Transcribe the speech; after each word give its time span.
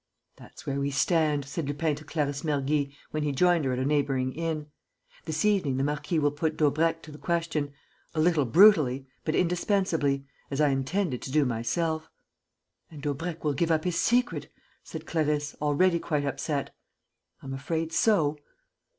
"That's 0.37 0.65
where 0.65 0.79
we 0.79 0.89
stand," 0.89 1.45
said 1.45 1.67
Lupin 1.67 1.93
to 1.97 2.03
Clarisse 2.03 2.41
Mergy, 2.43 2.91
when 3.11 3.21
he 3.21 3.31
joined 3.31 3.65
her 3.65 3.71
at 3.71 3.77
a 3.77 3.85
neighbouring 3.85 4.33
inn. 4.33 4.65
"This 5.25 5.45
evening 5.45 5.77
the 5.77 5.83
marquis 5.83 6.17
will 6.17 6.31
put 6.31 6.57
Daubrecq 6.57 7.03
to 7.03 7.11
the 7.11 7.19
question 7.19 7.71
a 8.15 8.19
little 8.19 8.45
brutally, 8.45 9.05
but 9.23 9.35
indispensably 9.35 10.25
as 10.49 10.59
I 10.59 10.69
intended 10.69 11.21
to 11.21 11.31
do 11.31 11.45
myself." 11.45 12.09
"And 12.89 13.03
Daubrecq 13.03 13.43
will 13.43 13.53
give 13.53 13.69
up 13.69 13.83
his 13.83 13.99
secret," 14.01 14.51
said 14.83 15.05
Clarisse, 15.05 15.53
already 15.61 15.99
quite 15.99 16.25
upset. 16.25 16.73
"I'm 17.43 17.53
afraid 17.53 17.93
so." 17.93 18.39